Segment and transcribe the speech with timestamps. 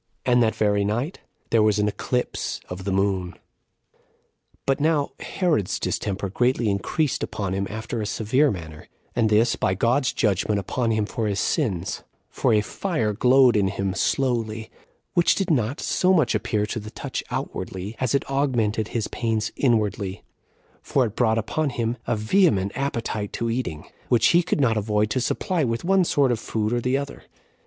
[0.25, 1.19] And that very night
[1.51, 3.27] there was an eclipse of the moon.
[3.27, 4.01] 8 5.
[4.65, 9.75] But now Herod's distemper greatly increased upon him after a severe manner, and this by
[9.75, 12.01] God's judgment upon him for his sins;
[12.31, 14.71] for a fire glowed in him slowly,
[15.13, 19.51] which did not so much appear to the touch outwardly, as it augmented his pains
[19.55, 20.23] inwardly;
[20.81, 25.11] for it brought upon him a vehement appetite to eating, which he could not avoid
[25.11, 27.25] to supply with one sort of food or other.